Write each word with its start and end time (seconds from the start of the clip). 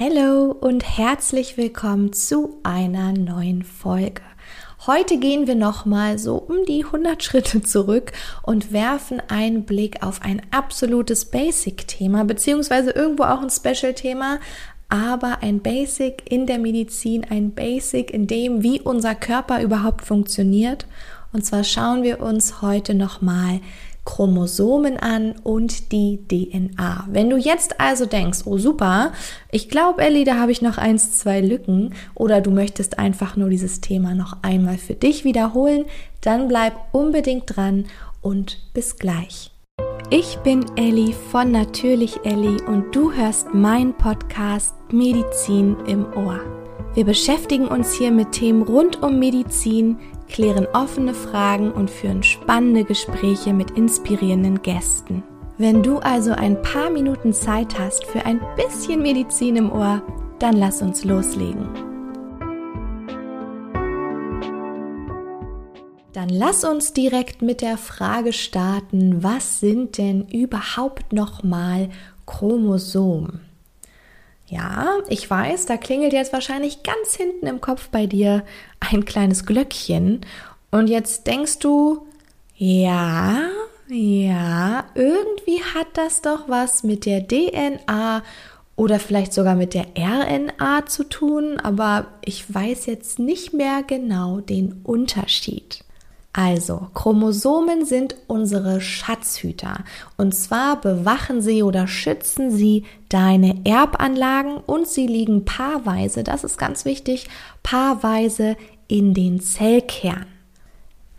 Hallo 0.00 0.56
und 0.58 0.96
herzlich 0.96 1.58
willkommen 1.58 2.14
zu 2.14 2.58
einer 2.62 3.12
neuen 3.12 3.62
Folge. 3.62 4.22
Heute 4.86 5.18
gehen 5.18 5.46
wir 5.46 5.54
nochmal 5.54 6.18
so 6.18 6.36
um 6.36 6.64
die 6.64 6.86
100 6.86 7.22
Schritte 7.22 7.60
zurück 7.60 8.12
und 8.42 8.72
werfen 8.72 9.20
einen 9.28 9.66
Blick 9.66 10.02
auf 10.02 10.22
ein 10.22 10.40
absolutes 10.50 11.26
Basic-Thema, 11.26 12.24
beziehungsweise 12.24 12.92
irgendwo 12.92 13.24
auch 13.24 13.42
ein 13.42 13.50
Special-Thema, 13.50 14.40
aber 14.88 15.42
ein 15.42 15.60
Basic 15.60 16.22
in 16.24 16.46
der 16.46 16.58
Medizin, 16.58 17.26
ein 17.28 17.50
Basic 17.50 18.10
in 18.10 18.26
dem, 18.26 18.62
wie 18.62 18.80
unser 18.80 19.14
Körper 19.14 19.60
überhaupt 19.60 20.06
funktioniert. 20.06 20.86
Und 21.34 21.44
zwar 21.44 21.64
schauen 21.64 22.02
wir 22.02 22.22
uns 22.22 22.62
heute 22.62 22.94
nochmal 22.94 23.60
Chromosomen 24.04 24.96
an 24.96 25.34
und 25.42 25.92
die 25.92 26.20
DNA. 26.26 27.06
Wenn 27.10 27.30
du 27.30 27.36
jetzt 27.36 27.80
also 27.80 28.06
denkst, 28.06 28.40
oh 28.46 28.58
super, 28.58 29.12
ich 29.50 29.68
glaube, 29.68 30.02
Ellie, 30.02 30.24
da 30.24 30.36
habe 30.36 30.52
ich 30.52 30.62
noch 30.62 30.78
eins, 30.78 31.12
zwei 31.12 31.40
Lücken 31.40 31.94
oder 32.14 32.40
du 32.40 32.50
möchtest 32.50 32.98
einfach 32.98 33.36
nur 33.36 33.48
dieses 33.48 33.80
Thema 33.80 34.14
noch 34.14 34.42
einmal 34.42 34.78
für 34.78 34.94
dich 34.94 35.24
wiederholen, 35.24 35.84
dann 36.20 36.48
bleib 36.48 36.74
unbedingt 36.92 37.56
dran 37.56 37.86
und 38.20 38.58
bis 38.74 38.96
gleich. 38.96 39.50
Ich 40.10 40.36
bin 40.38 40.64
Ellie 40.76 41.14
von 41.30 41.52
Natürlich 41.52 42.20
Ellie 42.24 42.62
und 42.66 42.94
du 42.94 43.12
hörst 43.12 43.54
meinen 43.54 43.94
Podcast 43.94 44.74
Medizin 44.90 45.76
im 45.86 46.06
Ohr. 46.14 46.40
Wir 46.94 47.06
beschäftigen 47.06 47.66
uns 47.66 47.94
hier 47.94 48.10
mit 48.10 48.32
Themen 48.32 48.62
rund 48.62 49.02
um 49.02 49.18
Medizin, 49.18 49.98
klären 50.32 50.66
offene 50.72 51.14
Fragen 51.14 51.70
und 51.70 51.90
führen 51.90 52.22
spannende 52.22 52.84
Gespräche 52.84 53.52
mit 53.52 53.72
inspirierenden 53.72 54.62
Gästen. 54.62 55.22
Wenn 55.58 55.82
du 55.82 55.98
also 55.98 56.32
ein 56.32 56.60
paar 56.62 56.90
Minuten 56.90 57.32
Zeit 57.32 57.78
hast 57.78 58.04
für 58.06 58.24
ein 58.24 58.40
bisschen 58.56 59.02
Medizin 59.02 59.56
im 59.56 59.70
Ohr, 59.70 60.02
dann 60.38 60.56
lass 60.56 60.82
uns 60.82 61.04
loslegen. 61.04 61.68
Dann 66.12 66.28
lass 66.28 66.64
uns 66.64 66.92
direkt 66.92 67.42
mit 67.42 67.60
der 67.60 67.78
Frage 67.78 68.32
starten, 68.32 69.22
was 69.22 69.60
sind 69.60 69.98
denn 69.98 70.26
überhaupt 70.28 71.12
nochmal 71.12 71.90
Chromosomen? 72.26 73.51
Ja, 74.52 74.98
ich 75.08 75.30
weiß, 75.30 75.64
da 75.64 75.78
klingelt 75.78 76.12
jetzt 76.12 76.34
wahrscheinlich 76.34 76.82
ganz 76.82 77.14
hinten 77.16 77.46
im 77.46 77.62
Kopf 77.62 77.88
bei 77.88 78.04
dir 78.04 78.44
ein 78.80 79.06
kleines 79.06 79.46
Glöckchen. 79.46 80.20
Und 80.70 80.88
jetzt 80.88 81.26
denkst 81.26 81.58
du, 81.60 82.06
ja, 82.56 83.48
ja, 83.88 84.84
irgendwie 84.94 85.62
hat 85.74 85.86
das 85.94 86.20
doch 86.20 86.50
was 86.50 86.82
mit 86.82 87.06
der 87.06 87.26
DNA 87.26 88.22
oder 88.76 88.98
vielleicht 88.98 89.32
sogar 89.32 89.54
mit 89.54 89.72
der 89.72 89.86
RNA 89.96 90.84
zu 90.84 91.04
tun, 91.04 91.58
aber 91.58 92.08
ich 92.22 92.52
weiß 92.52 92.84
jetzt 92.84 93.18
nicht 93.18 93.54
mehr 93.54 93.82
genau 93.82 94.40
den 94.40 94.82
Unterschied. 94.84 95.82
Also, 96.34 96.88
Chromosomen 96.94 97.84
sind 97.84 98.16
unsere 98.26 98.80
Schatzhüter. 98.80 99.84
Und 100.16 100.34
zwar 100.34 100.80
bewachen 100.80 101.42
sie 101.42 101.62
oder 101.62 101.86
schützen 101.86 102.50
sie 102.50 102.84
deine 103.10 103.60
Erbanlagen 103.64 104.56
und 104.56 104.88
sie 104.88 105.06
liegen 105.06 105.44
paarweise, 105.44 106.24
das 106.24 106.42
ist 106.42 106.56
ganz 106.56 106.86
wichtig, 106.86 107.28
paarweise 107.62 108.56
in 108.88 109.12
den 109.12 109.40
Zellkern. 109.40 110.26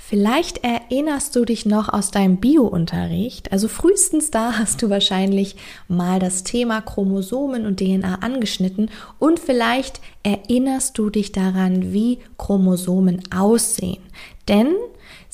Vielleicht 0.06 0.64
erinnerst 0.64 1.36
du 1.36 1.46
dich 1.46 1.66
noch 1.66 1.90
aus 1.90 2.12
deinem 2.12 2.38
Biounterricht, 2.38 3.52
also 3.52 3.68
frühestens 3.68 4.32
da 4.32 4.58
hast 4.58 4.82
du 4.82 4.90
wahrscheinlich 4.90 5.56
mal 5.88 6.20
das 6.20 6.44
Thema 6.44 6.82
Chromosomen 6.82 7.66
und 7.66 7.80
DNA 7.80 8.16
angeschnitten 8.16 8.90
und 9.18 9.40
vielleicht 9.40 10.02
erinnerst 10.24 10.98
du 10.98 11.10
dich 11.10 11.32
daran, 11.32 11.94
wie 11.94 12.20
Chromosomen 12.38 13.24
aussehen. 13.34 14.04
Denn 14.50 14.76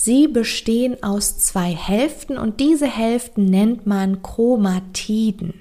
Sie 0.02 0.30
bestehen 0.30 1.04
aus 1.04 1.40
zwei 1.40 1.72
Hälften 1.76 2.38
und 2.38 2.62
diese 2.62 2.88
Hälften 2.88 3.44
nennt 3.44 3.86
man 3.86 4.22
Chromatiden. 4.22 5.54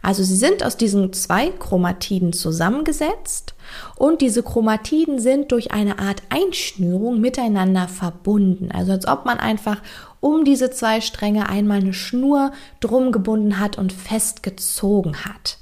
Also 0.00 0.22
sie 0.22 0.36
sind 0.36 0.64
aus 0.64 0.78
diesen 0.78 1.12
zwei 1.12 1.50
Chromatiden 1.50 2.32
zusammengesetzt 2.32 3.52
und 3.96 4.22
diese 4.22 4.42
Chromatiden 4.42 5.18
sind 5.18 5.52
durch 5.52 5.72
eine 5.72 5.98
Art 5.98 6.22
Einschnürung 6.30 7.20
miteinander 7.20 7.86
verbunden. 7.86 8.70
Also 8.72 8.92
als 8.92 9.06
ob 9.06 9.26
man 9.26 9.36
einfach 9.38 9.82
um 10.20 10.46
diese 10.46 10.70
zwei 10.70 11.02
Stränge 11.02 11.50
einmal 11.50 11.80
eine 11.80 11.92
Schnur 11.92 12.52
drum 12.80 13.12
gebunden 13.12 13.60
hat 13.60 13.76
und 13.76 13.92
festgezogen 13.92 15.26
hat. 15.26 15.58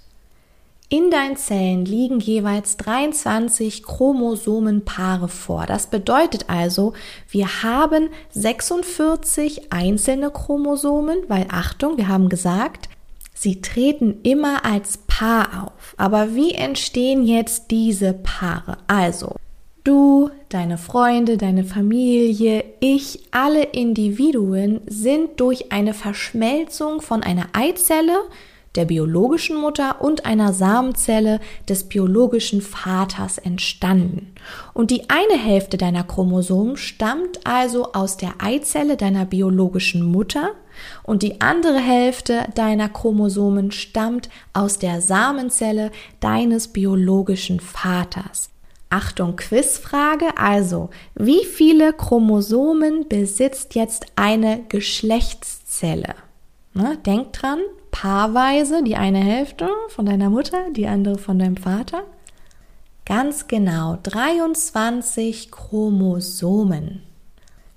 In 0.92 1.08
deinen 1.08 1.36
Zellen 1.36 1.84
liegen 1.84 2.18
jeweils 2.18 2.76
23 2.78 3.84
Chromosomenpaare 3.84 5.28
vor. 5.28 5.64
Das 5.66 5.86
bedeutet 5.86 6.46
also, 6.48 6.94
wir 7.28 7.62
haben 7.62 8.08
46 8.30 9.72
einzelne 9.72 10.32
Chromosomen, 10.32 11.18
weil 11.28 11.46
Achtung, 11.48 11.96
wir 11.96 12.08
haben 12.08 12.28
gesagt, 12.28 12.88
sie 13.32 13.60
treten 13.62 14.18
immer 14.24 14.64
als 14.64 14.98
Paar 15.06 15.68
auf. 15.68 15.94
Aber 15.96 16.34
wie 16.34 16.54
entstehen 16.54 17.24
jetzt 17.24 17.70
diese 17.70 18.12
Paare? 18.12 18.78
Also, 18.88 19.36
du, 19.84 20.30
deine 20.48 20.76
Freunde, 20.76 21.36
deine 21.36 21.62
Familie, 21.62 22.64
ich, 22.80 23.28
alle 23.30 23.62
Individuen 23.62 24.80
sind 24.86 25.38
durch 25.38 25.70
eine 25.70 25.94
Verschmelzung 25.94 27.00
von 27.00 27.22
einer 27.22 27.46
Eizelle, 27.52 28.24
der 28.76 28.84
biologischen 28.84 29.56
Mutter 29.56 30.00
und 30.00 30.24
einer 30.26 30.52
Samenzelle 30.52 31.40
des 31.68 31.88
biologischen 31.88 32.62
Vaters 32.62 33.38
entstanden. 33.38 34.34
Und 34.74 34.90
die 34.90 35.10
eine 35.10 35.40
Hälfte 35.40 35.76
deiner 35.76 36.04
Chromosomen 36.04 36.76
stammt 36.76 37.40
also 37.44 37.92
aus 37.92 38.16
der 38.16 38.34
Eizelle 38.38 38.96
deiner 38.96 39.24
biologischen 39.24 40.02
Mutter 40.02 40.52
und 41.02 41.22
die 41.22 41.40
andere 41.40 41.78
Hälfte 41.78 42.46
deiner 42.54 42.88
Chromosomen 42.88 43.72
stammt 43.72 44.30
aus 44.52 44.78
der 44.78 45.00
Samenzelle 45.00 45.90
deines 46.20 46.68
biologischen 46.68 47.60
Vaters. 47.60 48.50
Achtung, 48.88 49.36
Quizfrage. 49.36 50.36
Also, 50.36 50.90
wie 51.14 51.44
viele 51.44 51.92
Chromosomen 51.92 53.08
besitzt 53.08 53.76
jetzt 53.76 54.06
eine 54.16 54.64
Geschlechtszelle? 54.68 56.14
Ne, 56.74 56.98
denk 57.04 57.32
dran, 57.32 57.60
paarweise, 57.90 58.82
die 58.82 58.96
eine 58.96 59.18
Hälfte 59.18 59.68
von 59.88 60.06
deiner 60.06 60.30
Mutter, 60.30 60.70
die 60.70 60.86
andere 60.86 61.18
von 61.18 61.38
deinem 61.38 61.56
Vater. 61.56 62.04
Ganz 63.04 63.48
genau, 63.48 63.98
23 64.02 65.50
Chromosomen. 65.50 67.02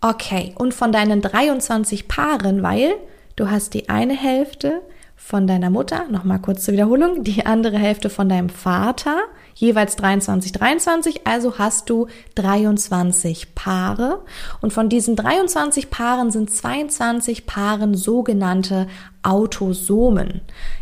Okay, 0.02 0.54
und 0.56 0.74
von 0.74 0.92
deinen 0.92 1.22
23 1.22 2.08
Paaren, 2.08 2.62
weil 2.62 2.96
du 3.36 3.50
hast 3.50 3.74
die 3.74 3.90
eine 3.90 4.16
Hälfte 4.16 4.82
von 5.16 5.48
deiner 5.48 5.70
Mutter, 5.70 6.08
nochmal 6.10 6.40
kurz 6.40 6.66
zur 6.66 6.74
Wiederholung, 6.74 7.24
die 7.24 7.46
andere 7.46 7.78
Hälfte 7.78 8.10
von 8.10 8.28
deinem 8.28 8.50
Vater, 8.50 9.22
jeweils 9.56 9.96
23, 9.96 10.52
23, 10.52 11.28
also 11.28 11.58
hast 11.58 11.90
du 11.90 12.08
23 12.36 13.56
Paare 13.56 14.22
und 14.62 14.74
von 14.74 14.90
diesen 14.90 15.16
23 15.16 15.90
Paaren 15.90 16.32
sind 16.32 16.50
22 16.50 17.46
Paaren 17.46 17.96
sogenannte 17.96 18.88
Autosomen. 19.22 20.42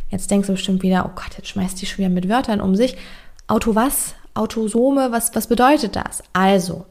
Jetzt 0.10 0.30
denkst 0.30 0.48
du 0.48 0.54
bestimmt 0.54 0.84
wieder, 0.84 1.06
oh 1.06 1.12
Gott, 1.16 1.38
jetzt 1.38 1.50
schmeißt 1.50 1.82
die 1.82 1.86
schon 1.86 2.00
wieder 2.00 2.10
mit 2.10 2.30
Wörtern 2.30 2.62
um 2.62 2.76
sich. 2.76 2.98
Auto 3.48 3.76
was? 3.76 4.16
Autosome, 4.34 5.12
was, 5.12 5.36
was 5.36 5.48
bedeutet 5.48 5.96
das? 5.96 6.24
Also, 6.34 6.86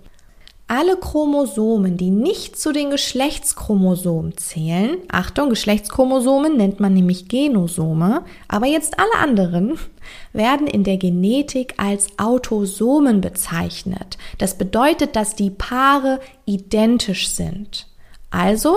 alle 0.70 0.96
Chromosomen, 0.96 1.96
die 1.96 2.10
nicht 2.10 2.56
zu 2.56 2.72
den 2.72 2.90
Geschlechtschromosomen 2.90 4.36
zählen, 4.36 4.98
Achtung, 5.10 5.50
Geschlechtschromosomen 5.50 6.56
nennt 6.56 6.78
man 6.78 6.94
nämlich 6.94 7.26
Genosome, 7.26 8.22
aber 8.46 8.66
jetzt 8.66 8.96
alle 8.96 9.20
anderen 9.20 9.76
werden 10.32 10.68
in 10.68 10.84
der 10.84 10.96
Genetik 10.96 11.74
als 11.78 12.06
Autosomen 12.20 13.20
bezeichnet. 13.20 14.16
Das 14.38 14.56
bedeutet, 14.58 15.16
dass 15.16 15.34
die 15.34 15.50
Paare 15.50 16.20
identisch 16.44 17.30
sind. 17.30 17.88
Also, 18.30 18.76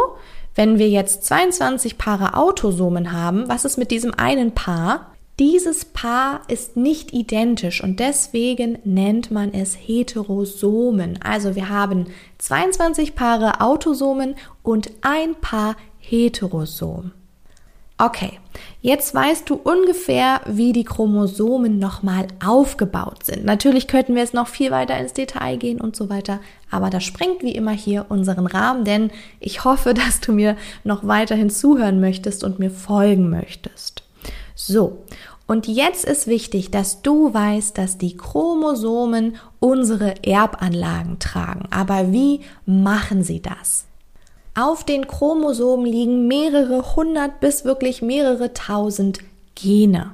wenn 0.56 0.80
wir 0.80 0.90
jetzt 0.90 1.26
22 1.26 2.00
Paare 2.00 2.36
Autosomen 2.36 3.12
haben, 3.12 3.48
was 3.48 3.66
ist 3.66 3.78
mit 3.78 3.92
diesem 3.92 4.16
einen 4.16 4.56
Paar? 4.56 5.13
Dieses 5.40 5.86
Paar 5.86 6.42
ist 6.48 6.78
nicht 6.78 7.12
identisch 7.12 7.84
und 7.84 8.00
deswegen 8.00 8.78
nennt 8.84 9.32
man 9.32 9.52
es 9.52 9.76
Heterosomen. 9.76 11.20
Also 11.24 11.56
wir 11.56 11.70
haben 11.70 12.06
22 12.38 13.16
Paare 13.16 13.60
Autosomen 13.60 14.36
und 14.62 14.92
ein 15.02 15.34
Paar 15.34 15.76
Heterosom. 15.98 17.14
Okay, 17.98 18.40
jetzt 18.82 19.16
weißt 19.16 19.50
du 19.50 19.56
ungefähr, 19.56 20.42
wie 20.46 20.72
die 20.72 20.84
Chromosomen 20.84 21.80
nochmal 21.80 22.28
aufgebaut 22.44 23.26
sind. 23.26 23.44
Natürlich 23.44 23.88
könnten 23.88 24.14
wir 24.14 24.24
es 24.24 24.34
noch 24.34 24.48
viel 24.48 24.70
weiter 24.70 25.00
ins 25.00 25.14
Detail 25.14 25.58
gehen 25.58 25.82
und 25.82 25.96
so 25.96 26.10
weiter, 26.10 26.42
aber 26.70 26.92
das 26.92 27.04
sprengt 27.04 27.42
wie 27.42 27.56
immer 27.56 27.72
hier 27.72 28.06
unseren 28.10 28.46
Rahmen, 28.46 28.84
denn 28.84 29.10
ich 29.40 29.64
hoffe, 29.64 29.94
dass 29.96 30.20
du 30.20 30.32
mir 30.32 30.58
noch 30.84 31.08
weiterhin 31.08 31.50
zuhören 31.50 32.00
möchtest 32.00 32.44
und 32.44 32.60
mir 32.60 32.70
folgen 32.70 33.32
möchtest. 33.32 34.03
So, 34.66 35.00
Und 35.46 35.68
jetzt 35.68 36.06
ist 36.06 36.28
wichtig, 36.28 36.72
dass 36.72 37.02
du 37.02 37.34
weißt, 37.34 37.78
dass 37.78 37.98
die 37.98 38.16
Chromosomen 38.16 39.36
unsere 39.60 40.24
Erbanlagen 40.24 41.20
tragen. 41.20 41.68
Aber 41.70 42.14
wie 42.14 42.42
machen 42.66 43.24
sie 43.24 43.42
das? 43.42 43.86
Auf 44.56 44.86
den 44.86 45.06
Chromosomen 45.06 45.86
liegen 45.86 46.28
mehrere 46.28 46.96
hundert 46.96 47.42
bis 47.42 47.66
wirklich 47.66 48.02
mehrere 48.02 48.54
tausend 48.54 49.20
Gene. 49.56 50.14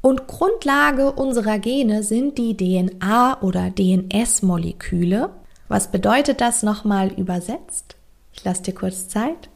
Und 0.00 0.26
Grundlage 0.26 1.12
unserer 1.12 1.58
Gene 1.58 2.02
sind 2.02 2.38
die 2.38 2.56
DNA 2.56 3.42
oder 3.42 3.70
DNS-Moleküle. 3.70 5.30
Was 5.68 5.90
bedeutet 5.90 6.40
das 6.40 6.62
nochmal 6.62 7.12
übersetzt? 7.12 7.96
Ich 8.32 8.42
lasse 8.42 8.62
dir 8.62 8.74
kurz 8.74 9.08
Zeit. 9.08 9.50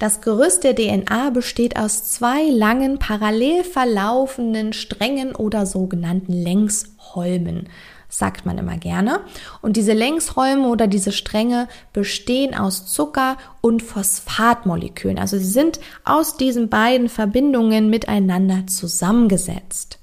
Das 0.00 0.22
Gerüst 0.22 0.64
der 0.64 0.74
DNA 0.74 1.28
besteht 1.28 1.78
aus 1.78 2.04
zwei 2.10 2.48
langen, 2.48 2.98
parallel 2.98 3.64
verlaufenden 3.64 4.72
Strängen 4.72 5.34
oder 5.36 5.66
sogenannten 5.66 6.32
Längsholmen, 6.32 7.68
sagt 8.08 8.46
man 8.46 8.56
immer 8.56 8.78
gerne. 8.78 9.20
Und 9.60 9.76
diese 9.76 9.92
Längsholme 9.92 10.68
oder 10.68 10.86
diese 10.86 11.12
Stränge 11.12 11.68
bestehen 11.92 12.54
aus 12.54 12.86
Zucker- 12.86 13.36
und 13.60 13.82
Phosphatmolekülen. 13.82 15.18
Also 15.18 15.36
sie 15.36 15.44
sind 15.44 15.80
aus 16.02 16.38
diesen 16.38 16.70
beiden 16.70 17.10
Verbindungen 17.10 17.90
miteinander 17.90 18.66
zusammengesetzt. 18.68 19.98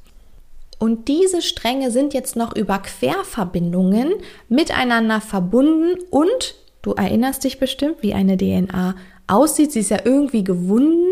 Und 0.77 1.07
diese 1.07 1.41
Stränge 1.41 1.89
sind 1.89 2.13
jetzt 2.13 2.35
noch 2.35 2.55
über 2.55 2.77
Querverbindungen 2.77 4.13
miteinander 4.47 5.21
verbunden 5.21 5.97
und 6.11 6.53
du 6.83 6.91
erinnerst 6.91 7.45
dich 7.45 7.57
bestimmt, 7.57 8.03
wie 8.03 8.13
eine 8.13 8.38
DNA 8.38 8.93
aussieht. 9.27 9.71
Sie 9.71 9.79
ist 9.79 9.89
ja 9.89 10.00
irgendwie 10.03 10.44
gewunden. 10.44 11.06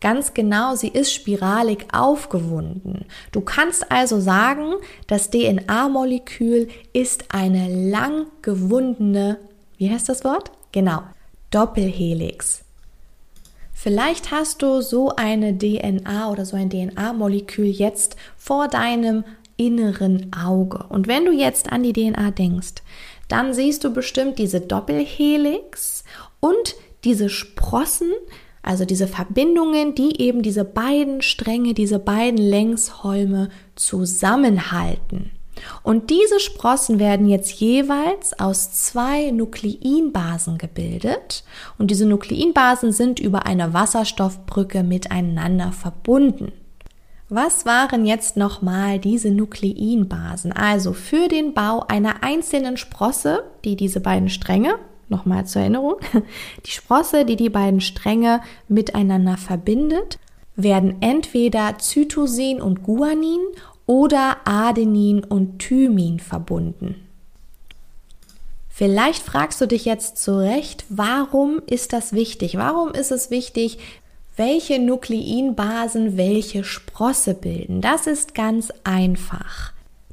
Ganz 0.00 0.34
genau, 0.34 0.74
sie 0.74 0.88
ist 0.88 1.12
spiralig 1.12 1.86
aufgewunden. 1.92 3.04
Du 3.32 3.40
kannst 3.40 3.90
also 3.92 4.18
sagen, 4.18 4.74
das 5.06 5.30
DNA-Molekül 5.30 6.68
ist 6.92 7.26
eine 7.28 7.90
lang 7.90 8.26
gewundene, 8.42 9.38
wie 9.76 9.90
heißt 9.90 10.08
das 10.08 10.24
Wort? 10.24 10.50
Genau, 10.72 11.02
Doppelhelix. 11.50 12.64
Vielleicht 13.72 14.30
hast 14.30 14.62
du 14.62 14.82
so 14.82 15.10
eine 15.16 15.56
DNA 15.56 16.30
oder 16.30 16.44
so 16.44 16.56
ein 16.56 16.70
DNA-Molekül 16.70 17.66
jetzt 17.66 18.16
vor 18.36 18.68
deinem 18.68 19.24
inneren 19.56 20.32
Auge. 20.34 20.84
Und 20.88 21.08
wenn 21.08 21.24
du 21.24 21.32
jetzt 21.32 21.72
an 21.72 21.82
die 21.82 21.92
DNA 21.92 22.30
denkst, 22.30 22.82
dann 23.28 23.54
siehst 23.54 23.84
du 23.84 23.92
bestimmt 23.92 24.38
diese 24.38 24.60
Doppelhelix 24.60 26.04
und 26.40 26.74
diese 27.04 27.28
Sprossen, 27.28 28.12
also 28.62 28.84
diese 28.84 29.08
Verbindungen, 29.08 29.94
die 29.94 30.20
eben 30.20 30.42
diese 30.42 30.64
beiden 30.64 31.22
Stränge, 31.22 31.74
diese 31.74 31.98
beiden 31.98 32.38
Längsholme 32.38 33.48
zusammenhalten. 33.74 35.30
Und 35.82 36.10
diese 36.10 36.40
Sprossen 36.40 36.98
werden 36.98 37.28
jetzt 37.28 37.52
jeweils 37.60 38.38
aus 38.38 38.72
zwei 38.72 39.30
Nukleinbasen 39.30 40.58
gebildet 40.58 41.44
und 41.78 41.90
diese 41.90 42.06
Nukleinbasen 42.06 42.92
sind 42.92 43.20
über 43.20 43.46
eine 43.46 43.74
Wasserstoffbrücke 43.74 44.82
miteinander 44.82 45.72
verbunden. 45.72 46.52
Was 47.28 47.64
waren 47.64 48.06
jetzt 48.06 48.36
nochmal 48.36 48.98
diese 48.98 49.30
Nukleinbasen? 49.30 50.52
Also 50.52 50.92
für 50.92 51.28
den 51.28 51.54
Bau 51.54 51.84
einer 51.86 52.24
einzelnen 52.24 52.76
Sprosse, 52.76 53.44
die 53.64 53.76
diese 53.76 54.00
beiden 54.00 54.28
Stränge, 54.28 54.74
Nochmal 55.10 55.44
zur 55.44 55.62
Erinnerung. 55.62 55.96
Die 56.66 56.70
Sprosse, 56.70 57.24
die 57.24 57.36
die 57.36 57.50
beiden 57.50 57.80
Stränge 57.80 58.40
miteinander 58.68 59.36
verbindet, 59.36 60.18
werden 60.54 61.02
entweder 61.02 61.78
Zytosin 61.78 62.62
und 62.62 62.82
Guanin 62.84 63.40
oder 63.86 64.36
Adenin 64.44 65.24
und 65.24 65.58
Thymin 65.58 66.20
verbunden. 66.20 66.94
Vielleicht 68.68 69.22
fragst 69.22 69.60
du 69.60 69.66
dich 69.66 69.84
jetzt 69.84 70.16
zu 70.16 70.38
Recht, 70.38 70.84
warum 70.88 71.60
ist 71.66 71.92
das 71.92 72.12
wichtig? 72.12 72.56
Warum 72.56 72.92
ist 72.92 73.10
es 73.10 73.30
wichtig, 73.30 73.78
welche 74.36 74.78
Nukleinbasen 74.78 76.16
welche 76.16 76.62
Sprosse 76.62 77.34
bilden? 77.34 77.80
Das 77.80 78.06
ist 78.06 78.34
ganz 78.34 78.72
einfach. 78.84 79.72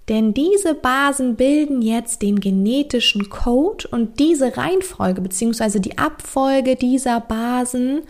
Denn 0.10 0.34
diese 0.34 0.74
Basen 0.74 1.36
bilden 1.36 1.82
jetzt 1.82 2.22
den 2.22 2.40
genetischen 2.40 3.30
Code 3.30 3.88
und 3.90 4.20
diese 4.20 4.56
Reihenfolge 4.56 5.22
bzw. 5.22 5.80
die 5.80 5.98
Abfolge 5.98 6.78
dieser 6.78 7.20
Basen 7.20 8.04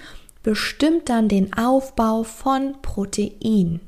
bestimmt 0.44 1.10
dann 1.10 1.28
den 1.28 1.54
Aufbau 1.54 2.24
von 2.24 2.76
Protein. 2.82 3.80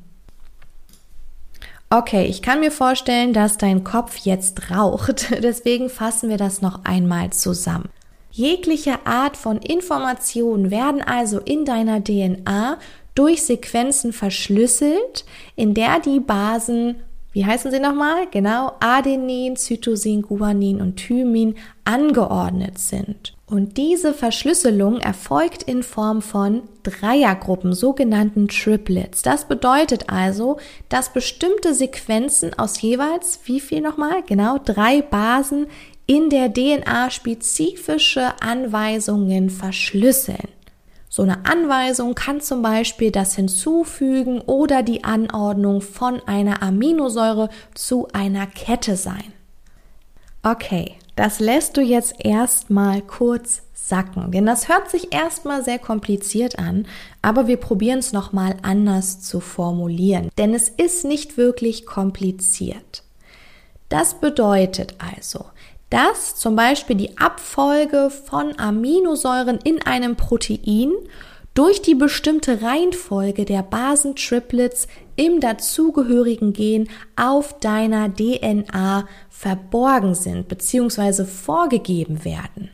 Okay, 1.91 2.25
ich 2.25 2.41
kann 2.41 2.59
mir 2.59 2.71
vorstellen, 2.71 3.33
dass 3.33 3.57
dein 3.57 3.83
Kopf 3.83 4.17
jetzt 4.17 4.69
raucht, 4.71 5.27
deswegen 5.43 5.89
fassen 5.89 6.29
wir 6.29 6.37
das 6.37 6.61
noch 6.61 6.85
einmal 6.85 7.31
zusammen. 7.31 7.89
Jegliche 8.31 9.05
Art 9.05 9.37
von 9.37 9.57
Informationen 9.57 10.69
werden 10.69 11.01
also 11.01 11.39
in 11.39 11.65
deiner 11.65 12.03
DNA 12.03 12.77
durch 13.15 13.43
Sequenzen 13.43 14.13
verschlüsselt, 14.13 15.25
in 15.55 15.73
der 15.73 15.99
die 15.99 16.19
Basen 16.19 16.97
wie 17.31 17.45
heißen 17.45 17.71
sie 17.71 17.79
nochmal? 17.79 18.27
Genau, 18.31 18.73
Adenin, 18.79 19.55
Cytosin, 19.55 20.23
Guanin 20.23 20.81
und 20.81 20.97
Thymin 20.97 21.55
angeordnet 21.85 22.79
sind. 22.79 23.35
Und 23.45 23.77
diese 23.77 24.13
Verschlüsselung 24.13 24.99
erfolgt 24.99 25.63
in 25.63 25.81
Form 25.81 26.21
von 26.21 26.63
Dreiergruppen, 26.83 27.73
sogenannten 27.73 28.47
Triplets. 28.47 29.23
Das 29.23 29.45
bedeutet 29.45 30.09
also, 30.09 30.57
dass 30.87 31.13
bestimmte 31.13 31.73
Sequenzen 31.73 32.57
aus 32.57 32.81
jeweils, 32.81 33.39
wie 33.45 33.59
viel 33.59 33.81
nochmal? 33.81 34.23
Genau, 34.27 34.59
drei 34.63 35.01
Basen 35.01 35.67
in 36.05 36.29
der 36.29 36.51
DNA 36.51 37.11
spezifische 37.11 38.33
Anweisungen 38.41 39.49
verschlüsseln. 39.49 40.47
So 41.09 41.23
eine 41.23 41.45
Anweisung 41.45 42.13
kann 42.13 42.39
zum 42.39 42.61
Beispiel 42.61 43.11
das 43.11 43.35
Hinzufügen 43.35 44.41
oder 44.41 44.83
die 44.83 45.03
Anordnung 45.03 45.81
von 45.81 46.21
einer 46.27 46.61
Aminosäure 46.61 47.49
zu 47.73 48.07
einer 48.13 48.45
Kette 48.45 48.95
sein. 48.95 49.33
Okay, 50.43 50.93
das 51.15 51.39
lässt 51.39 51.75
du 51.75 51.81
jetzt 51.81 52.13
erstmal 52.23 53.01
kurz 53.01 53.63
sacken, 53.73 54.31
denn 54.31 54.45
das 54.45 54.69
hört 54.69 54.89
sich 54.91 55.11
erstmal 55.11 55.63
sehr 55.65 55.79
kompliziert 55.79 56.59
an, 56.59 56.85
aber 57.23 57.47
wir 57.47 57.57
probieren 57.57 57.99
es 57.99 58.13
nochmal 58.13 58.55
anders 58.61 59.19
zu 59.19 59.39
formulieren, 59.39 60.29
denn 60.37 60.53
es 60.53 60.69
ist 60.69 61.05
nicht 61.05 61.37
wirklich 61.37 61.87
kompliziert. 61.87 63.03
Das 63.89 64.13
bedeutet 64.13 64.93
also, 64.99 65.45
dass 65.89 66.35
zum 66.35 66.55
Beispiel 66.55 66.95
die 66.95 67.17
Abfolge 67.17 68.09
von 68.09 68.57
Aminosäuren 68.59 69.59
in 69.63 69.81
einem 69.85 70.15
Protein 70.15 70.91
durch 71.53 71.81
die 71.81 71.95
bestimmte 71.95 72.61
Reihenfolge 72.61 73.45
der 73.45 73.63
Basentriplets 73.63 74.87
im 75.15 75.39
dazugehörigen 75.39 76.53
Gen 76.53 76.87
auf 77.15 77.59
deiner 77.59 78.13
DNA 78.13 79.07
verborgen 79.29 80.15
sind 80.15 80.47
bzw. 80.47 81.25
vorgegeben 81.25 82.23
werden. 82.23 82.69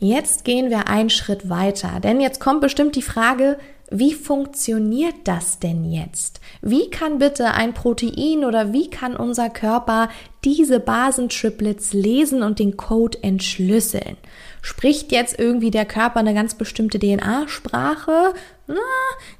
Jetzt 0.00 0.44
gehen 0.44 0.70
wir 0.70 0.88
einen 0.88 1.10
Schritt 1.10 1.48
weiter, 1.48 1.98
denn 2.00 2.20
jetzt 2.20 2.38
kommt 2.38 2.60
bestimmt 2.60 2.94
die 2.94 3.02
Frage, 3.02 3.58
wie 3.90 4.12
funktioniert 4.12 5.14
das 5.24 5.60
denn 5.60 5.90
jetzt? 5.90 6.40
Wie 6.60 6.90
kann 6.90 7.18
bitte 7.18 7.52
ein 7.52 7.72
Protein 7.72 8.44
oder 8.44 8.72
wie 8.72 8.90
kann 8.90 9.16
unser 9.16 9.48
Körper 9.48 10.10
diese 10.44 10.78
Basentriplets 10.78 11.94
lesen 11.94 12.42
und 12.42 12.58
den 12.58 12.76
Code 12.76 13.18
entschlüsseln? 13.22 14.18
Spricht 14.60 15.10
jetzt 15.10 15.38
irgendwie 15.38 15.70
der 15.70 15.86
Körper 15.86 16.20
eine 16.20 16.34
ganz 16.34 16.54
bestimmte 16.54 16.98
DNA-Sprache? 16.98 18.34
Na, 18.66 18.76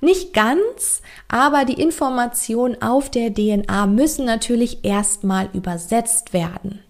nicht 0.00 0.32
ganz, 0.32 1.02
aber 1.28 1.66
die 1.66 1.80
Informationen 1.80 2.80
auf 2.80 3.10
der 3.10 3.34
DNA 3.34 3.86
müssen 3.86 4.24
natürlich 4.24 4.82
erstmal 4.82 5.50
übersetzt 5.52 6.32
werden. 6.32 6.80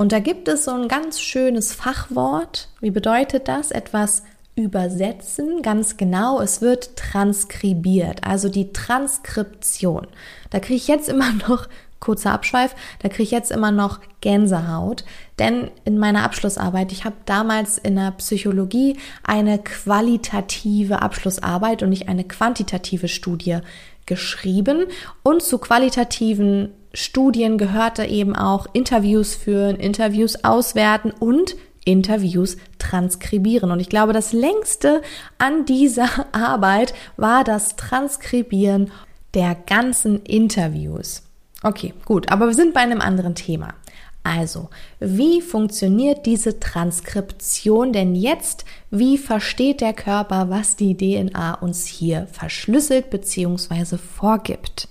Und 0.00 0.12
da 0.12 0.18
gibt 0.18 0.48
es 0.48 0.64
so 0.64 0.70
ein 0.70 0.88
ganz 0.88 1.20
schönes 1.20 1.74
Fachwort. 1.74 2.70
Wie 2.80 2.90
bedeutet 2.90 3.48
das? 3.48 3.70
Etwas 3.70 4.22
übersetzen, 4.56 5.60
ganz 5.60 5.98
genau, 5.98 6.40
es 6.40 6.62
wird 6.62 6.96
transkribiert, 6.96 8.24
also 8.24 8.48
die 8.48 8.72
Transkription. 8.72 10.06
Da 10.48 10.58
kriege 10.58 10.76
ich 10.76 10.88
jetzt 10.88 11.10
immer 11.10 11.30
noch 11.48 11.68
kurzer 12.00 12.32
Abschweif, 12.32 12.74
da 13.00 13.10
kriege 13.10 13.24
ich 13.24 13.30
jetzt 13.30 13.50
immer 13.50 13.72
noch 13.72 14.00
Gänsehaut, 14.22 15.04
denn 15.38 15.70
in 15.84 15.98
meiner 15.98 16.24
Abschlussarbeit, 16.24 16.92
ich 16.92 17.04
habe 17.04 17.16
damals 17.26 17.76
in 17.76 17.96
der 17.96 18.12
Psychologie 18.12 18.96
eine 19.22 19.58
qualitative 19.58 21.02
Abschlussarbeit 21.02 21.82
und 21.82 21.90
nicht 21.90 22.08
eine 22.08 22.24
quantitative 22.24 23.08
Studie 23.08 23.58
geschrieben 24.06 24.86
und 25.22 25.42
zu 25.42 25.58
qualitativen 25.58 26.72
Studien 26.92 27.58
gehörte 27.58 28.04
eben 28.04 28.34
auch 28.34 28.66
Interviews 28.72 29.34
führen, 29.34 29.76
Interviews 29.76 30.44
auswerten 30.44 31.12
und 31.12 31.56
Interviews 31.84 32.56
transkribieren. 32.78 33.70
Und 33.70 33.80
ich 33.80 33.88
glaube, 33.88 34.12
das 34.12 34.32
längste 34.32 35.02
an 35.38 35.64
dieser 35.64 36.08
Arbeit 36.32 36.94
war 37.16 37.44
das 37.44 37.76
Transkribieren 37.76 38.90
der 39.34 39.54
ganzen 39.54 40.22
Interviews. 40.22 41.22
Okay, 41.62 41.94
gut, 42.04 42.30
aber 42.30 42.46
wir 42.46 42.54
sind 42.54 42.74
bei 42.74 42.80
einem 42.80 43.00
anderen 43.00 43.34
Thema. 43.34 43.74
Also, 44.22 44.68
wie 44.98 45.40
funktioniert 45.40 46.26
diese 46.26 46.60
Transkription 46.60 47.92
denn 47.92 48.14
jetzt? 48.14 48.66
Wie 48.90 49.16
versteht 49.16 49.80
der 49.80 49.94
Körper, 49.94 50.50
was 50.50 50.76
die 50.76 50.94
DNA 50.96 51.54
uns 51.54 51.86
hier 51.86 52.26
verschlüsselt 52.30 53.08
bzw. 53.08 53.96
vorgibt? 53.96 54.88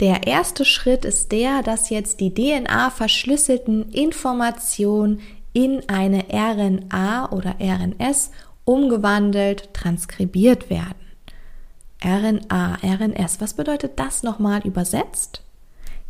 Der 0.00 0.26
erste 0.26 0.64
Schritt 0.64 1.04
ist 1.04 1.30
der, 1.32 1.62
dass 1.62 1.90
jetzt 1.90 2.20
die 2.20 2.32
DNA 2.32 2.88
verschlüsselten 2.90 3.90
Informationen 3.90 5.20
in 5.52 5.82
eine 5.88 6.26
RNA 6.32 7.32
oder 7.32 7.56
RNS 7.60 8.30
umgewandelt, 8.64 9.74
transkribiert 9.74 10.70
werden. 10.70 10.94
RNA, 12.04 12.76
RNS, 12.82 13.40
was 13.40 13.54
bedeutet 13.54 13.98
das 13.98 14.22
nochmal 14.22 14.64
übersetzt? 14.64 15.42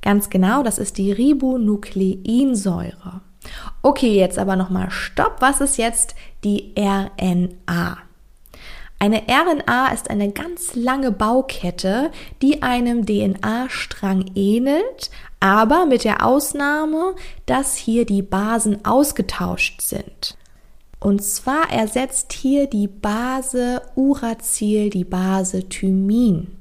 Ganz 0.02 0.28
genau, 0.28 0.62
das 0.62 0.76
ist 0.78 0.98
die 0.98 1.12
Ribonukleinsäure. 1.12 3.22
Okay, 3.80 4.14
jetzt 4.14 4.38
aber 4.38 4.56
nochmal 4.56 4.90
Stopp. 4.90 5.36
Was 5.40 5.62
ist 5.62 5.78
jetzt 5.78 6.14
die 6.44 6.74
RNA? 6.76 7.96
Eine 9.00 9.22
RNA 9.28 9.92
ist 9.92 10.10
eine 10.10 10.32
ganz 10.32 10.74
lange 10.74 11.12
Baukette, 11.12 12.10
die 12.42 12.62
einem 12.62 13.06
DNA-Strang 13.06 14.32
ähnelt, 14.34 15.10
aber 15.38 15.86
mit 15.86 16.02
der 16.02 16.26
Ausnahme, 16.26 17.14
dass 17.46 17.76
hier 17.76 18.04
die 18.04 18.22
Basen 18.22 18.84
ausgetauscht 18.84 19.82
sind. 19.82 20.36
Und 20.98 21.22
zwar 21.22 21.70
ersetzt 21.70 22.32
hier 22.32 22.66
die 22.66 22.88
Base 22.88 23.82
Uracil 23.94 24.90
die 24.90 25.04
Base 25.04 25.68
Thymin. 25.68 26.58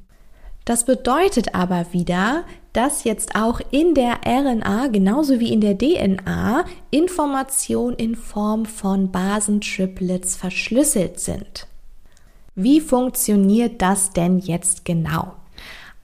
Das 0.64 0.84
bedeutet 0.84 1.56
aber 1.56 1.92
wieder, 1.92 2.44
dass 2.72 3.02
jetzt 3.02 3.34
auch 3.34 3.60
in 3.72 3.94
der 3.94 4.20
RNA 4.24 4.88
genauso 4.88 5.40
wie 5.40 5.52
in 5.52 5.60
der 5.60 5.76
DNA 5.76 6.66
Informationen 6.90 7.96
in 7.96 8.14
Form 8.14 8.64
von 8.64 9.10
Basentriplets 9.10 10.36
verschlüsselt 10.36 11.18
sind. 11.18 11.66
Wie 12.60 12.80
funktioniert 12.80 13.80
das 13.82 14.10
denn 14.10 14.40
jetzt 14.40 14.84
genau? 14.84 15.36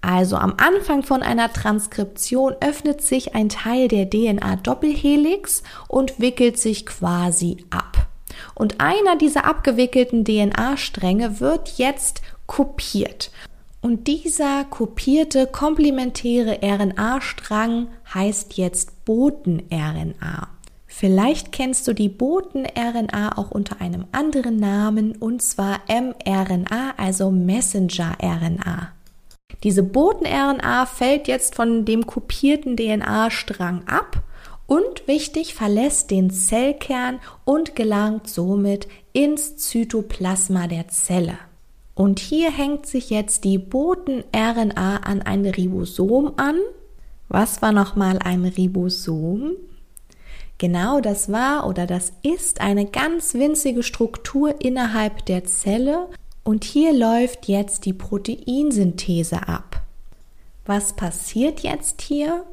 Also 0.00 0.36
am 0.36 0.54
Anfang 0.56 1.02
von 1.02 1.20
einer 1.20 1.52
Transkription 1.52 2.54
öffnet 2.60 3.02
sich 3.02 3.34
ein 3.34 3.48
Teil 3.48 3.88
der 3.88 4.08
DNA-Doppelhelix 4.08 5.64
und 5.88 6.20
wickelt 6.20 6.56
sich 6.56 6.86
quasi 6.86 7.64
ab. 7.70 8.06
Und 8.54 8.80
einer 8.80 9.16
dieser 9.16 9.46
abgewickelten 9.46 10.24
DNA-Stränge 10.24 11.40
wird 11.40 11.76
jetzt 11.76 12.22
kopiert. 12.46 13.32
Und 13.80 14.06
dieser 14.06 14.62
kopierte 14.62 15.48
komplementäre 15.48 16.60
RNA-Strang 16.62 17.88
heißt 18.14 18.56
jetzt 18.58 19.04
Boten-RNA. 19.04 20.53
Vielleicht 20.96 21.50
kennst 21.50 21.88
du 21.88 21.92
die 21.92 22.08
Boten-RNA 22.08 23.36
auch 23.36 23.50
unter 23.50 23.80
einem 23.80 24.04
anderen 24.12 24.60
Namen 24.60 25.16
und 25.16 25.42
zwar 25.42 25.80
mRNA, 25.88 26.94
also 26.96 27.32
Messenger-RNA. 27.32 28.92
Diese 29.64 29.82
Boten-RNA 29.82 30.86
fällt 30.86 31.26
jetzt 31.26 31.56
von 31.56 31.84
dem 31.84 32.06
kopierten 32.06 32.76
DNA-Strang 32.76 33.82
ab 33.88 34.22
und 34.68 35.08
wichtig, 35.08 35.54
verlässt 35.54 36.12
den 36.12 36.30
Zellkern 36.30 37.18
und 37.44 37.74
gelangt 37.74 38.28
somit 38.28 38.86
ins 39.12 39.56
Zytoplasma 39.56 40.68
der 40.68 40.86
Zelle. 40.86 41.38
Und 41.96 42.20
hier 42.20 42.52
hängt 42.52 42.86
sich 42.86 43.10
jetzt 43.10 43.42
die 43.42 43.58
Boten-RNA 43.58 44.98
an 44.98 45.22
ein 45.22 45.44
Ribosom 45.44 46.34
an. 46.36 46.60
Was 47.28 47.62
war 47.62 47.72
nochmal 47.72 48.20
ein 48.20 48.44
Ribosom? 48.44 49.56
Genau, 50.58 51.00
das 51.00 51.32
war 51.32 51.66
oder 51.66 51.86
das 51.86 52.12
ist 52.22 52.60
eine 52.60 52.86
ganz 52.86 53.34
winzige 53.34 53.82
Struktur 53.82 54.54
innerhalb 54.60 55.26
der 55.26 55.44
Zelle 55.44 56.08
und 56.44 56.64
hier 56.64 56.92
läuft 56.92 57.48
jetzt 57.48 57.86
die 57.86 57.92
Proteinsynthese 57.92 59.48
ab. 59.48 59.82
Was 60.66 60.94
passiert 60.94 61.60
jetzt 61.60 62.02
hier? 62.02 62.44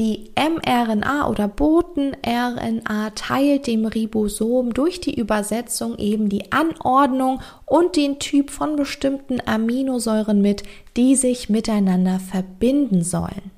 Die 0.00 0.32
mRNA 0.36 1.28
oder 1.28 1.46
Boten-RNA 1.46 3.10
teilt 3.10 3.68
dem 3.68 3.86
Ribosom 3.86 4.74
durch 4.74 5.00
die 5.00 5.14
Übersetzung 5.14 5.96
eben 5.98 6.28
die 6.28 6.50
Anordnung 6.50 7.40
und 7.64 7.94
den 7.94 8.18
Typ 8.18 8.50
von 8.50 8.74
bestimmten 8.74 9.38
Aminosäuren 9.46 10.42
mit, 10.42 10.64
die 10.96 11.14
sich 11.14 11.48
miteinander 11.48 12.18
verbinden 12.18 13.04
sollen. 13.04 13.52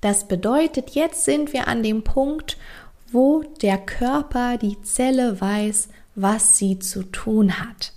Das 0.00 0.28
bedeutet, 0.28 0.90
jetzt 0.90 1.24
sind 1.26 1.52
wir 1.52 1.68
an 1.68 1.82
dem 1.82 2.04
Punkt, 2.04 2.56
wo 3.16 3.44
der 3.62 3.78
Körper, 3.78 4.58
die 4.58 4.78
Zelle 4.82 5.40
weiß, 5.40 5.88
was 6.16 6.58
sie 6.58 6.78
zu 6.78 7.02
tun 7.02 7.58
hat. 7.58 7.94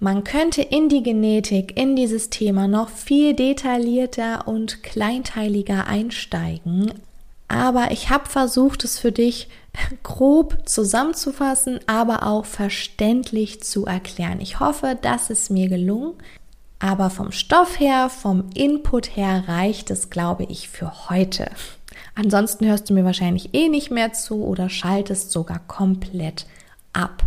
Man 0.00 0.24
könnte 0.24 0.62
in 0.62 0.88
die 0.88 1.04
Genetik, 1.04 1.78
in 1.78 1.94
dieses 1.94 2.28
Thema 2.28 2.66
noch 2.66 2.88
viel 2.88 3.34
detaillierter 3.34 4.48
und 4.48 4.82
kleinteiliger 4.82 5.86
einsteigen, 5.86 6.92
aber 7.46 7.92
ich 7.92 8.10
habe 8.10 8.28
versucht, 8.28 8.82
es 8.82 8.98
für 8.98 9.12
dich 9.12 9.48
grob 10.02 10.68
zusammenzufassen, 10.68 11.78
aber 11.86 12.26
auch 12.26 12.44
verständlich 12.44 13.62
zu 13.62 13.86
erklären. 13.86 14.40
Ich 14.40 14.58
hoffe, 14.58 14.98
das 15.00 15.30
ist 15.30 15.52
mir 15.52 15.68
gelungen, 15.68 16.14
aber 16.80 17.10
vom 17.10 17.30
Stoff 17.30 17.78
her, 17.78 18.10
vom 18.10 18.50
Input 18.54 19.14
her 19.14 19.44
reicht 19.46 19.92
es, 19.92 20.10
glaube 20.10 20.46
ich, 20.48 20.68
für 20.68 21.08
heute. 21.10 21.48
Ansonsten 22.14 22.66
hörst 22.66 22.90
du 22.90 22.94
mir 22.94 23.04
wahrscheinlich 23.04 23.54
eh 23.54 23.68
nicht 23.68 23.90
mehr 23.90 24.12
zu 24.12 24.44
oder 24.44 24.68
schaltest 24.68 25.32
sogar 25.32 25.60
komplett 25.66 26.46
ab. 26.92 27.24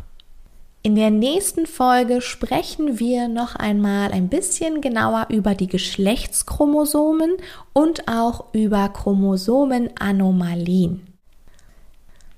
In 0.84 0.96
der 0.96 1.10
nächsten 1.10 1.66
Folge 1.66 2.22
sprechen 2.22 3.00
wir 3.00 3.28
noch 3.28 3.56
einmal 3.56 4.12
ein 4.12 4.30
bisschen 4.30 4.82
genauer 4.82 5.26
über 5.30 5.56
die 5.56 5.66
Geschlechtschromosomen 5.66 7.38
und 7.74 8.08
auch 8.08 8.54
über 8.54 8.88
Chromosomenanomalien. 8.90 11.08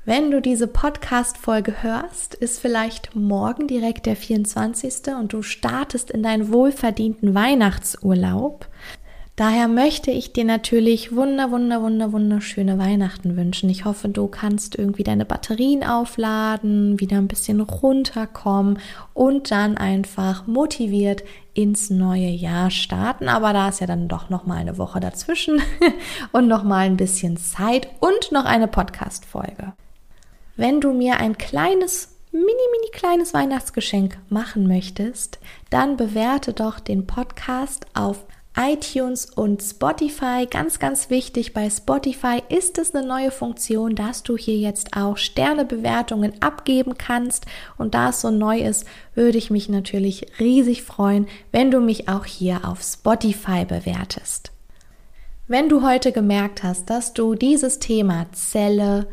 Wenn 0.06 0.32
du 0.32 0.42
diese 0.42 0.68
Podcast-Folge 0.68 1.84
hörst, 1.84 2.36
ist 2.36 2.62
vielleicht 2.62 3.14
morgen 3.14 3.68
direkt 3.68 4.06
der 4.06 4.16
24. 4.16 5.14
und 5.20 5.34
du 5.34 5.42
startest 5.42 6.10
in 6.10 6.24
deinen 6.24 6.54
wohlverdienten 6.54 7.36
Weihnachtsurlaub. 7.36 8.70
Daher 9.38 9.68
möchte 9.68 10.10
ich 10.10 10.34
dir 10.34 10.46
natürlich 10.46 11.16
wunder, 11.16 11.52
wunder, 11.52 11.84
wunder, 11.84 12.12
wunderschöne 12.12 12.80
Weihnachten 12.80 13.38
wünschen. 13.38 13.70
Ich 13.70 13.86
hoffe, 13.86 14.10
du 14.10 14.26
kannst 14.26 14.74
irgendwie 14.74 15.04
deine 15.04 15.26
Batterien 15.26 15.84
aufladen, 15.84 17.00
wieder 17.00 17.18
ein 17.18 17.28
bisschen 17.28 17.62
runterkommen 17.62 18.80
und 19.14 19.52
dann 19.52 19.78
einfach 19.78 20.48
motiviert 20.48 21.24
ins 21.54 21.92
neue 21.92 22.30
Jahr 22.30 22.72
starten. 22.72 23.30
Aber 23.30 23.54
da 23.54 23.70
ist 23.70 23.80
ja 23.80 23.86
dann 23.86 24.08
doch 24.08 24.32
noch 24.32 24.48
mal 24.48 24.58
eine 24.58 24.80
Woche 24.80 25.00
dazwischen 25.00 25.62
und 26.32 26.48
noch 26.48 26.64
mal 26.64 26.88
ein 26.88 26.98
bisschen 26.98 27.38
Zeit 27.38 27.90
und 28.00 28.32
noch 28.32 28.46
eine 28.46 28.68
Podcast-Folge. 28.68 29.74
Wenn 30.56 30.82
du 30.82 30.94
mir 30.94 31.18
ein 31.20 31.38
kleines 31.38 32.16
mini, 32.32 32.48
mini 32.48 32.92
kleines 32.92 33.36
Weihnachtsgeschenk 33.36 34.18
machen 34.30 34.68
möchtest, 34.68 35.38
dann 35.70 35.96
bewerte 35.96 36.54
doch 36.54 36.80
den 36.80 37.06
Podcast 37.06 37.86
auf 37.94 38.26
iTunes 38.58 39.26
und 39.26 39.62
Spotify. 39.62 40.48
Ganz, 40.50 40.80
ganz 40.80 41.10
wichtig, 41.10 41.54
bei 41.54 41.70
Spotify 41.70 42.42
ist 42.50 42.78
es 42.78 42.94
eine 42.94 43.08
neue 43.08 43.32
Funktion, 43.32 43.96
dass 43.96 44.24
du 44.24 44.36
hier 44.36 44.58
jetzt 44.58 44.98
auch 44.98 45.18
Sternebewertungen 45.18 46.42
abgeben 46.42 46.98
kannst. 46.98 47.46
Und 47.78 47.94
da 47.94 48.10
es 48.10 48.22
so 48.22 48.32
neu 48.32 48.60
ist, 48.60 48.86
würde 49.14 49.38
ich 49.38 49.52
mich 49.52 49.70
natürlich 49.70 50.28
riesig 50.40 50.84
freuen, 50.84 51.28
wenn 51.52 51.72
du 51.72 51.80
mich 51.80 52.10
auch 52.10 52.26
hier 52.26 52.66
auf 52.66 52.82
Spotify 52.82 53.66
bewertest. 53.66 54.52
Wenn 55.48 55.70
du 55.70 55.82
heute 55.82 56.12
gemerkt 56.12 56.64
hast, 56.64 56.90
dass 56.90 57.14
du 57.14 57.36
dieses 57.36 57.80
Thema 57.80 58.26
Zelle, 58.34 59.08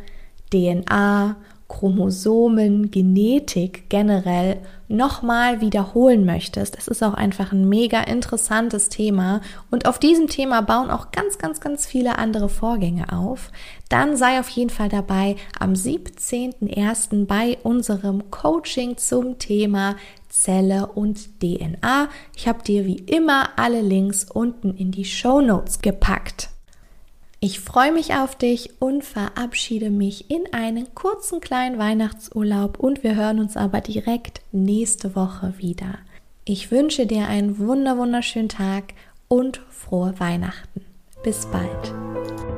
DNA, 0.53 1.37
Chromosomen, 1.69 2.91
Genetik 2.91 3.89
generell 3.89 4.59
nochmal 4.89 5.61
wiederholen 5.61 6.25
möchtest, 6.25 6.77
es 6.77 6.89
ist 6.89 7.03
auch 7.03 7.15
einfach 7.15 7.53
ein 7.53 7.69
mega 7.69 8.01
interessantes 8.03 8.91
Thema 8.91 9.41
und 9.71 9.87
auf 9.87 9.99
diesem 9.99 10.29
Thema 10.29 10.61
bauen 10.61 10.91
auch 10.91 11.11
ganz, 11.11 11.39
ganz, 11.39 11.61
ganz 11.61 11.87
viele 11.87 12.19
andere 12.19 12.49
Vorgänge 12.49 13.13
auf, 13.13 13.51
dann 13.89 14.17
sei 14.17 14.41
auf 14.41 14.49
jeden 14.51 14.71
Fall 14.71 14.89
dabei 14.89 15.37
am 15.59 15.73
17.01. 15.73 17.27
bei 17.27 17.59
unserem 17.63 18.31
Coaching 18.31 18.97
zum 18.99 19.39
Thema 19.39 19.97
Zelle 20.29 20.87
und 20.89 21.41
DNA. 21.41 22.09
Ich 22.37 22.47
habe 22.47 22.63
dir 22.63 22.85
wie 22.85 22.99
immer 22.99 23.51
alle 23.57 23.81
Links 23.81 24.25
unten 24.25 24.75
in 24.77 24.91
die 24.91 25.05
Show 25.05 25.41
Notes 25.41 25.81
gepackt. 25.81 26.54
Ich 27.45 27.61
freue 27.61 27.93
mich 27.93 28.15
auf 28.15 28.37
dich 28.37 28.71
und 28.81 29.05
verabschiede 29.05 29.91
mich 29.91 30.31
in 30.31 30.51
einen 30.55 30.95
kurzen 30.95 31.41
kleinen 31.41 31.79
Weihnachtsurlaub 31.79 32.79
und 32.79 33.03
wir 33.03 33.17
hören 33.17 33.39
uns 33.39 33.59
aber 33.59 33.83
direkt 33.83 34.41
nächste 34.51 35.15
Woche 35.15 35.53
wieder. 35.59 35.99
Ich 36.47 36.71
wünsche 36.71 37.05
dir 37.05 37.29
einen 37.29 37.59
wunder 37.59 37.99
wunderschönen 37.99 38.49
Tag 38.49 38.95
und 39.29 39.61
frohe 39.69 40.19
Weihnachten. 40.19 40.87
Bis 41.23 41.45
bald. 41.45 42.54